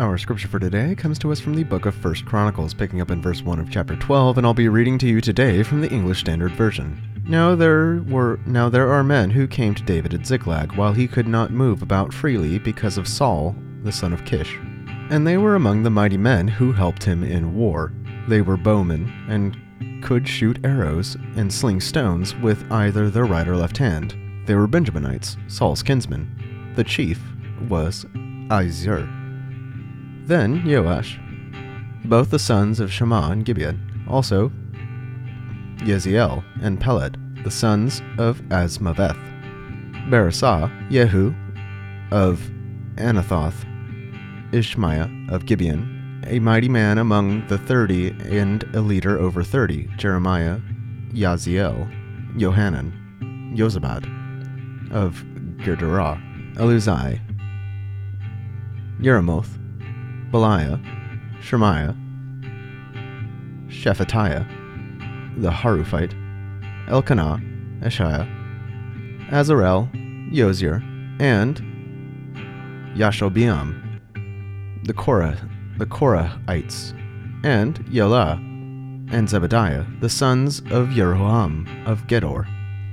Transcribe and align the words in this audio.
Our 0.00 0.16
scripture 0.16 0.48
for 0.48 0.58
today 0.58 0.94
comes 0.94 1.18
to 1.18 1.30
us 1.30 1.40
from 1.40 1.54
the 1.54 1.62
book 1.62 1.84
of 1.84 1.94
First 1.94 2.24
Chronicles, 2.24 2.72
picking 2.72 3.02
up 3.02 3.10
in 3.10 3.20
verse 3.20 3.42
1 3.42 3.58
of 3.58 3.70
chapter 3.70 3.96
12, 3.96 4.38
and 4.38 4.46
I'll 4.46 4.54
be 4.54 4.70
reading 4.70 4.96
to 4.96 5.06
you 5.06 5.20
today 5.20 5.62
from 5.62 5.82
the 5.82 5.90
English 5.90 6.20
Standard 6.20 6.52
Version. 6.52 7.22
Now 7.28 7.54
there 7.54 8.02
were 8.08 8.40
now 8.46 8.70
there 8.70 8.90
are 8.90 9.04
men 9.04 9.28
who 9.28 9.46
came 9.46 9.74
to 9.74 9.82
David 9.82 10.14
at 10.14 10.24
Ziklag 10.24 10.72
while 10.72 10.94
he 10.94 11.06
could 11.06 11.28
not 11.28 11.50
move 11.50 11.82
about 11.82 12.14
freely 12.14 12.58
because 12.58 12.96
of 12.96 13.06
Saul, 13.06 13.54
the 13.82 13.92
son 13.92 14.14
of 14.14 14.24
Kish. 14.24 14.56
And 15.10 15.26
they 15.26 15.36
were 15.36 15.54
among 15.54 15.82
the 15.82 15.90
mighty 15.90 16.16
men 16.16 16.48
who 16.48 16.72
helped 16.72 17.04
him 17.04 17.22
in 17.22 17.54
war. 17.54 17.92
They 18.26 18.40
were 18.40 18.56
bowmen 18.56 19.12
and 19.28 20.02
could 20.02 20.26
shoot 20.26 20.64
arrows 20.64 21.18
and 21.36 21.52
sling 21.52 21.82
stones 21.82 22.34
with 22.36 22.64
either 22.72 23.10
their 23.10 23.26
right 23.26 23.46
or 23.46 23.54
left 23.54 23.76
hand. 23.76 24.16
They 24.46 24.54
were 24.54 24.66
Benjaminites, 24.66 25.36
Saul's 25.50 25.82
kinsmen. 25.82 26.72
The 26.74 26.84
chief 26.84 27.20
was 27.68 28.06
Ahiezer. 28.48 29.19
Then 30.26 30.62
Yoash, 30.62 31.18
both 32.04 32.30
the 32.30 32.38
sons 32.38 32.80
of 32.80 32.92
Shema 32.92 33.30
and 33.30 33.44
Gibeon, 33.44 34.04
also 34.08 34.50
Yeziel 35.78 36.44
and 36.62 36.80
Pelet, 36.80 37.16
the 37.44 37.50
sons 37.50 38.02
of 38.18 38.40
Azmaveth, 38.50 39.18
Beresah, 40.10 40.70
Jehu 40.90 41.34
of 42.10 42.50
Anathoth, 42.96 43.64
Ishmaiah 44.52 45.30
of 45.30 45.46
Gibeon, 45.46 46.22
a 46.26 46.38
mighty 46.38 46.68
man 46.68 46.98
among 46.98 47.46
the 47.48 47.58
thirty 47.58 48.10
and 48.28 48.62
a 48.74 48.80
leader 48.80 49.18
over 49.18 49.42
thirty, 49.42 49.88
Jeremiah, 49.96 50.58
Yaziel, 51.12 51.88
Johanan, 52.36 52.92
Jozabad 53.56 54.04
of 54.92 55.24
Gederah, 55.58 56.20
Eluzai, 56.56 57.20
Yeremoth, 59.00 59.56
Bealiah, 60.30 60.78
Shemaiah, 61.42 61.94
Shephatiah, 63.68 64.46
the 65.40 65.50
Haruphite, 65.50 66.14
Elkanah, 66.88 67.40
Isshiah, 67.82 68.28
Azarel, 69.30 69.90
Yozir, 70.32 70.82
and 71.20 71.56
Yashobiam, 72.96 74.00
the 74.84 74.92
Korah, 74.92 75.38
the 75.78 75.86
Korahites, 75.86 76.92
and 77.44 77.84
Yelah, 77.88 78.34
and 79.12 79.28
Zebediah, 79.28 80.00
the 80.00 80.08
sons 80.08 80.60
of 80.60 80.88
Jeroham 80.88 81.66
of 81.86 82.06
Gedor. 82.06 82.46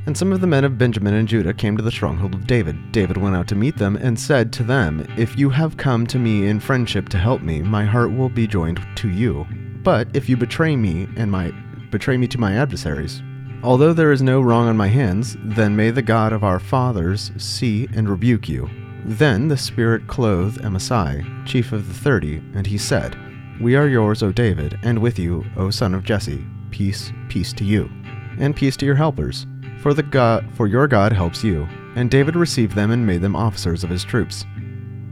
And 0.08 0.18
some 0.18 0.32
of 0.32 0.40
the 0.40 0.48
men 0.48 0.64
of 0.64 0.78
Benjamin 0.78 1.16
and 1.16 1.28
Judah 1.28 1.54
came 1.54 1.76
to 1.76 1.84
the 1.84 1.92
stronghold 1.92 2.34
of 2.34 2.48
David. 2.48 2.94
David 2.94 3.18
went 3.18 3.36
out 3.36 3.46
to 3.50 3.56
meet 3.56 3.76
them 3.76 3.98
and 3.98 4.18
said 4.18 4.54
to 4.54 4.64
them, 4.64 5.06
If 5.18 5.38
you 5.38 5.50
have 5.50 5.76
come 5.76 6.08
to 6.08 6.18
me 6.18 6.48
in 6.48 6.62
friendship 6.62 7.10
to 7.10 7.18
help 7.18 7.42
me, 7.42 7.62
my 7.62 7.84
heart 7.84 8.14
will 8.14 8.30
be 8.30 8.48
joined 8.48 8.80
to 8.96 9.10
you. 9.10 9.46
But 9.84 10.08
if 10.16 10.30
you 10.30 10.38
betray 10.38 10.78
me 10.78 11.10
and 11.18 11.30
my 11.30 11.52
betray 11.92 12.16
me 12.16 12.26
to 12.30 12.40
my 12.40 12.54
adversaries, 12.54 13.22
although 13.64 13.92
there 13.92 14.14
is 14.14 14.22
no 14.22 14.40
wrong 14.40 14.70
on 14.70 14.78
my 14.78 14.88
hands, 14.88 15.36
then 15.44 15.76
may 15.76 15.92
the 15.92 16.02
God 16.02 16.32
of 16.32 16.42
our 16.42 16.60
fathers 16.60 17.32
see 17.36 17.90
and 17.94 18.08
rebuke 18.08 18.48
you. 18.48 18.70
Then 19.04 19.50
the 19.50 19.58
Spirit 19.58 20.08
clothed 20.08 20.62
Amasai, 20.62 21.46
chief 21.46 21.74
of 21.74 21.86
the 21.86 21.94
thirty, 21.94 22.38
and 22.56 22.66
he 22.66 22.78
said, 22.78 23.18
We 23.60 23.76
are 23.76 23.90
yours, 23.90 24.24
O 24.24 24.32
David, 24.32 24.80
and 24.84 25.00
with 25.00 25.20
you, 25.20 25.44
O 25.58 25.70
son 25.70 25.94
of 25.94 26.06
Jesse. 26.06 26.48
Peace, 26.72 27.12
peace 27.28 27.52
to 27.52 27.66
you, 27.66 27.92
and 28.40 28.56
peace 28.56 28.78
to 28.78 28.86
your 28.86 28.96
helpers 28.96 29.46
for 29.82 29.94
the 29.94 30.04
God 30.04 30.48
for 30.56 30.68
your 30.68 30.88
God 30.88 31.14
helps 31.14 31.44
you. 31.44 31.68
And 31.96 32.12
David 32.12 32.36
received 32.36 32.76
them 32.76 32.92
and 32.92 33.06
made 33.06 33.22
them 33.22 33.36
officers 33.36 33.84
of 33.84 33.90
his 33.90 34.04
troops. 34.04 34.46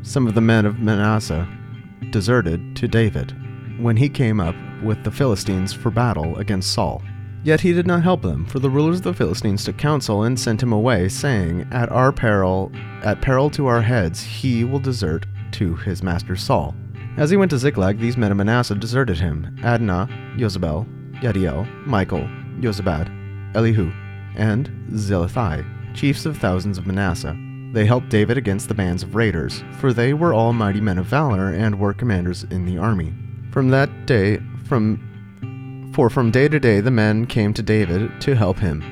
Some 0.01 0.27
of 0.27 0.35
the 0.35 0.41
men 0.41 0.65
of 0.65 0.79
Manasseh 0.79 1.47
deserted 2.11 2.75
to 2.75 2.87
David 2.87 3.33
when 3.81 3.97
he 3.97 4.07
came 4.07 4.39
up 4.39 4.55
with 4.83 5.03
the 5.03 5.11
Philistines 5.11 5.73
for 5.73 5.89
battle 5.89 6.37
against 6.37 6.71
Saul. 6.73 7.01
Yet 7.43 7.61
he 7.61 7.73
did 7.73 7.85
not 7.85 8.03
help 8.03 8.21
them, 8.21 8.45
for 8.45 8.59
the 8.59 8.69
rulers 8.69 8.97
of 8.97 9.03
the 9.03 9.13
Philistines 9.13 9.63
took 9.63 9.77
counsel 9.77 10.23
and 10.23 10.39
sent 10.39 10.63
him 10.63 10.73
away, 10.73 11.09
saying, 11.09 11.67
At 11.71 11.91
our 11.91 12.11
peril, 12.11 12.71
at 13.03 13.21
peril 13.21 13.51
to 13.51 13.67
our 13.67 13.81
heads, 13.81 14.21
he 14.21 14.63
will 14.63 14.79
desert 14.79 15.27
to 15.51 15.75
his 15.75 16.01
master 16.01 16.35
Saul. 16.35 16.75
As 17.17 17.29
he 17.29 17.37
went 17.37 17.51
to 17.51 17.57
Ziklag, 17.57 17.99
these 17.99 18.17
men 18.17 18.31
of 18.31 18.37
Manasseh 18.37 18.75
deserted 18.75 19.19
him: 19.19 19.55
Adnah, 19.61 20.09
Jozabad, 20.37 20.87
Yadiel, 21.21 21.67
Michael, 21.85 22.27
Jozabad, 22.59 23.55
Elihu, 23.55 23.91
and 24.35 24.69
Zillethai, 24.91 25.65
chiefs 25.95 26.25
of 26.25 26.37
thousands 26.37 26.77
of 26.77 26.85
Manasseh. 26.85 27.37
They 27.73 27.85
helped 27.85 28.09
David 28.09 28.37
against 28.37 28.67
the 28.67 28.73
bands 28.73 29.03
of 29.03 29.15
raiders, 29.15 29.63
for 29.79 29.91
they 29.91 30.13
were 30.13 30.33
all 30.33 30.53
mighty 30.53 30.79
men 30.79 30.97
of 30.97 31.05
valor 31.05 31.49
and 31.49 31.79
were 31.79 31.93
commanders 31.93 32.43
in 32.45 32.65
the 32.65 32.77
army. 32.77 33.13
From 33.51 33.69
that 33.69 34.05
day, 34.05 34.39
from 34.65 35.91
for 35.93 36.09
from 36.09 36.31
day 36.31 36.47
to 36.47 36.59
day 36.59 36.81
the 36.81 36.91
men 36.91 37.25
came 37.25 37.53
to 37.53 37.63
David 37.63 38.19
to 38.21 38.35
help 38.35 38.59
him, 38.59 38.83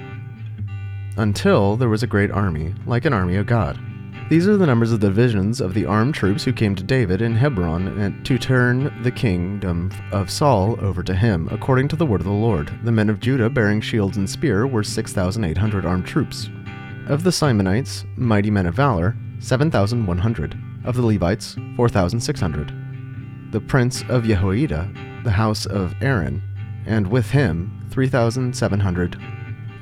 until 1.18 1.76
there 1.76 1.90
was 1.90 2.04
a 2.04 2.08
great 2.08 2.32
army, 2.32 2.74
like 2.86 3.06
an 3.06 3.14
army 3.14 3.36
of 3.36 3.46
God. 3.46 3.80
These 4.34 4.48
are 4.48 4.58
the 4.58 4.66
numbers 4.66 4.92
of 4.92 5.00
the 5.00 5.10
divisions 5.10 5.62
of 5.62 5.76
the 5.76 5.86
armed 5.86 6.16
troops 6.16 6.44
who 6.44 6.54
came 6.54 6.74
to 6.74 6.84
David 6.84 7.22
in 7.22 7.36
Hebron 7.36 8.20
to 8.24 8.40
turn 8.40 8.92
the 9.04 9.12
kingdom 9.12 9.92
of 10.12 10.32
Saul 10.32 10.76
over 10.84 11.04
to 11.04 11.14
him, 11.14 11.48
according 11.52 11.88
to 11.90 11.96
the 11.96 12.08
word 12.08 12.22
of 12.22 12.26
the 12.26 12.32
Lord. 12.32 12.72
The 12.84 12.92
men 12.92 13.12
of 13.12 13.20
Judah 13.20 13.48
bearing 13.52 13.80
shields 13.80 14.18
and 14.18 14.28
spear 14.28 14.66
were 14.66 14.84
6,800 14.84 15.86
armed 15.86 16.08
troops. 16.08 16.50
Of 17.06 17.24
the 17.24 17.30
Simeonites, 17.30 18.06
mighty 18.18 18.50
men 18.50 18.66
of 18.66 18.74
valor, 18.74 19.16
7,100. 19.38 20.58
Of 20.84 20.96
the 20.96 21.06
Levites, 21.06 21.56
4,600. 21.76 23.52
The 23.52 23.62
prince 23.62 24.04
of 24.10 24.24
Jehoiada, 24.24 24.92
the 25.24 25.30
house 25.30 25.68
of 25.68 25.94
Aaron, 26.02 26.42
and 26.88 27.06
with 27.06 27.30
him, 27.30 27.88
3,700. 27.92 29.16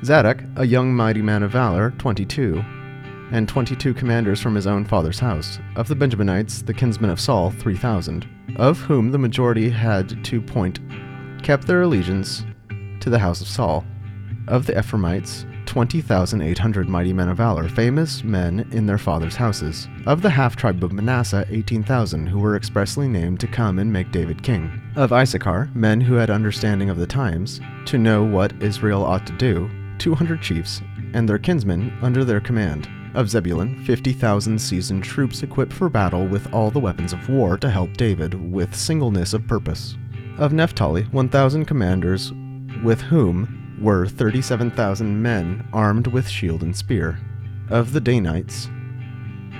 Zadok, 0.04 0.42
a 0.56 0.66
young 0.66 0.94
mighty 0.94 1.22
man 1.22 1.42
of 1.42 1.52
valor, 1.52 1.92
22 1.92 2.62
and 3.32 3.48
22 3.48 3.94
commanders 3.94 4.40
from 4.40 4.54
his 4.54 4.66
own 4.66 4.84
father's 4.84 5.18
house. 5.18 5.58
Of 5.74 5.88
the 5.88 5.96
Benjaminites, 5.96 6.64
the 6.64 6.74
kinsmen 6.74 7.10
of 7.10 7.20
Saul, 7.20 7.50
3,000, 7.50 8.28
of 8.56 8.78
whom 8.80 9.10
the 9.10 9.18
majority 9.18 9.70
had 9.70 10.22
to 10.26 10.40
point 10.40 10.78
kept 11.42 11.66
their 11.66 11.82
allegiance 11.82 12.44
to 13.00 13.10
the 13.10 13.18
house 13.18 13.40
of 13.40 13.48
Saul. 13.48 13.84
Of 14.48 14.66
the 14.66 14.78
Ephraimites, 14.78 15.46
20,800 15.66 16.88
mighty 16.88 17.12
men 17.14 17.30
of 17.30 17.38
valor, 17.38 17.68
famous 17.68 18.22
men 18.22 18.68
in 18.70 18.84
their 18.84 18.98
fathers' 18.98 19.36
houses. 19.36 19.88
Of 20.06 20.20
the 20.20 20.30
half 20.30 20.54
tribe 20.54 20.84
of 20.84 20.92
Manasseh, 20.92 21.46
18,000, 21.48 22.26
who 22.26 22.38
were 22.38 22.56
expressly 22.56 23.08
named 23.08 23.40
to 23.40 23.46
come 23.46 23.78
and 23.78 23.90
make 23.90 24.12
David 24.12 24.42
king. 24.42 24.70
Of 24.94 25.12
Issachar, 25.12 25.70
men 25.74 26.02
who 26.02 26.14
had 26.14 26.28
understanding 26.28 26.90
of 26.90 26.98
the 26.98 27.06
times, 27.06 27.60
to 27.86 27.96
know 27.96 28.22
what 28.22 28.52
Israel 28.60 29.02
ought 29.02 29.26
to 29.26 29.32
do, 29.32 29.70
200 29.98 30.42
chiefs, 30.42 30.82
and 31.14 31.26
their 31.26 31.38
kinsmen 31.38 31.96
under 32.02 32.24
their 32.24 32.40
command 32.40 32.88
of 33.14 33.28
Zebulun, 33.28 33.82
50,000 33.84 34.58
seasoned 34.58 35.04
troops 35.04 35.42
equipped 35.42 35.72
for 35.72 35.88
battle 35.88 36.26
with 36.26 36.52
all 36.52 36.70
the 36.70 36.80
weapons 36.80 37.12
of 37.12 37.28
war 37.28 37.56
to 37.58 37.70
help 37.70 37.92
David 37.96 38.34
with 38.52 38.74
singleness 38.74 39.34
of 39.34 39.46
purpose. 39.46 39.96
Of 40.38 40.52
Naphtali, 40.52 41.02
1,000 41.04 41.64
commanders, 41.66 42.32
with 42.82 43.00
whom 43.00 43.78
were 43.80 44.06
37,000 44.06 45.20
men 45.20 45.66
armed 45.72 46.06
with 46.06 46.28
shield 46.28 46.62
and 46.62 46.74
spear. 46.74 47.18
Of 47.68 47.92
the 47.92 48.00
Danites, 48.00 48.68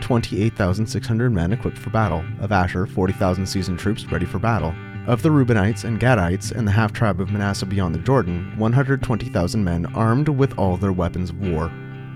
28,600 0.01 1.31
men 1.31 1.53
equipped 1.53 1.79
for 1.79 1.91
battle. 1.91 2.25
Of 2.41 2.53
Asher, 2.53 2.87
40,000 2.87 3.47
seasoned 3.47 3.79
troops 3.79 4.07
ready 4.11 4.27
for 4.27 4.39
battle. 4.39 4.75
Of 5.07 5.23
the 5.23 5.31
Reubenites 5.31 5.85
and 5.85 5.99
Gadites 5.99 6.53
and 6.53 6.67
the 6.67 6.73
half 6.73 6.93
tribe 6.93 7.21
of 7.21 7.33
Manasseh 7.33 7.67
beyond 7.67 7.95
the 7.95 8.01
Jordan, 8.01 8.53
120,000 8.57 9.65
men 9.65 9.87
armed 9.95 10.29
with 10.29 10.57
all 10.59 10.77
their 10.77 10.93
weapons 10.93 11.31
of 11.31 11.41
war. 11.41 11.73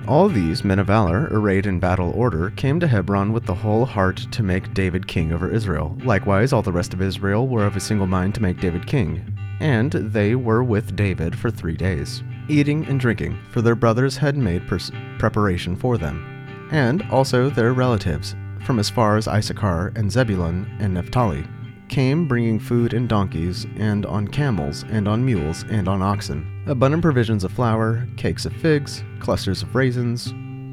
All 0.08 0.28
these 0.28 0.62
men 0.62 0.78
of 0.78 0.86
valor, 0.86 1.26
arrayed 1.32 1.66
in 1.66 1.80
battle 1.80 2.12
order, 2.14 2.50
came 2.50 2.78
to 2.78 2.86
Hebron 2.86 3.32
with 3.32 3.44
the 3.44 3.54
whole 3.54 3.84
heart 3.84 4.24
to 4.30 4.42
make 4.44 4.72
David 4.72 5.08
king 5.08 5.32
over 5.32 5.50
Israel. 5.50 5.98
Likewise, 6.04 6.52
all 6.52 6.62
the 6.62 6.70
rest 6.70 6.94
of 6.94 7.02
Israel 7.02 7.48
were 7.48 7.66
of 7.66 7.74
a 7.74 7.80
single 7.80 8.06
mind 8.06 8.32
to 8.36 8.42
make 8.42 8.60
David 8.60 8.86
king. 8.86 9.36
And 9.58 9.90
they 9.90 10.36
were 10.36 10.62
with 10.62 10.94
David 10.94 11.36
for 11.36 11.50
three 11.50 11.76
days, 11.76 12.22
eating 12.48 12.86
and 12.86 13.00
drinking, 13.00 13.36
for 13.50 13.62
their 13.62 13.74
brothers 13.74 14.16
had 14.16 14.36
made 14.36 14.68
pers- 14.68 14.92
preparation 15.18 15.74
for 15.74 15.98
them, 15.98 16.24
and 16.70 17.02
also 17.10 17.50
their 17.50 17.72
relatives, 17.72 18.36
from 18.64 18.78
as 18.78 18.88
far 18.88 19.16
as 19.16 19.26
Issachar 19.26 19.92
and 19.96 20.12
Zebulun 20.12 20.70
and 20.78 20.94
Naphtali. 20.94 21.44
Came 21.88 22.26
bringing 22.26 22.58
food 22.58 22.92
and 22.92 23.08
donkeys, 23.08 23.66
and 23.76 24.04
on 24.06 24.28
camels, 24.28 24.84
and 24.88 25.06
on 25.06 25.24
mules, 25.24 25.64
and 25.70 25.88
on 25.88 26.02
oxen, 26.02 26.64
abundant 26.66 27.02
provisions 27.02 27.44
of 27.44 27.52
flour, 27.52 28.06
cakes 28.16 28.44
of 28.44 28.52
figs, 28.54 29.02
clusters 29.20 29.62
of 29.62 29.74
raisins, 29.74 30.28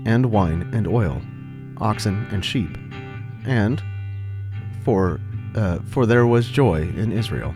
and 0.05 0.25
wine 0.25 0.69
and 0.73 0.87
oil, 0.87 1.21
oxen 1.77 2.27
and 2.31 2.43
sheep, 2.43 2.77
and 3.45 3.81
for 4.83 5.19
uh, 5.55 5.79
for 5.89 6.05
there 6.05 6.25
was 6.25 6.47
joy 6.47 6.81
in 6.81 7.11
Israel. 7.11 7.53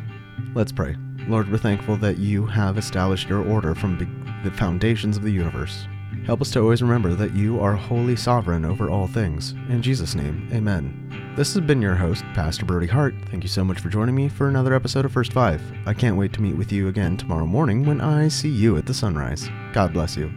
Let's 0.54 0.72
pray. 0.72 0.96
Lord, 1.28 1.52
we're 1.52 1.58
thankful 1.58 1.98
that 1.98 2.18
you 2.18 2.46
have 2.46 2.78
established 2.78 3.28
your 3.28 3.46
order 3.46 3.76
from 3.76 3.98
be- 3.98 4.50
the 4.50 4.56
foundations 4.56 5.18
of 5.18 5.24
the 5.24 5.32
universe. 5.32 5.88
Help 6.26 6.42
us 6.42 6.52
to 6.52 6.62
always 6.62 6.82
remember 6.82 7.14
that 7.16 7.34
you 7.34 7.60
are 7.60 7.74
wholly 7.74 8.16
sovereign 8.16 8.66
over 8.66 8.90
all 8.90 9.08
things. 9.08 9.52
In 9.70 9.82
Jesus' 9.82 10.16
name, 10.16 10.48
amen. 10.54 11.07
This 11.38 11.54
has 11.54 11.64
been 11.64 11.84
your 11.84 11.94
host, 11.94 12.24
Pastor 12.34 12.66
Brody 12.66 12.88
Hart. 12.88 13.14
Thank 13.30 13.44
you 13.44 13.48
so 13.48 13.64
much 13.64 13.80
for 13.80 13.90
joining 13.90 14.16
me 14.16 14.28
for 14.28 14.50
another 14.50 14.74
episode 14.74 15.06
of 15.06 15.12
First 15.12 15.34
Five. 15.34 15.62
I 15.86 15.94
can't 15.94 16.18
wait 16.18 16.34
to 16.34 16.42
meet 16.42 16.58
with 16.58 16.72
you 16.72 16.88
again 16.88 17.16
tomorrow 17.16 17.46
morning 17.46 17.86
when 17.86 18.02
I 18.02 18.28
see 18.28 18.50
you 18.50 18.76
at 18.76 18.88
the 18.88 18.94
sunrise. 18.96 19.48
God 19.72 19.94
bless 19.94 20.18
you. 20.18 20.32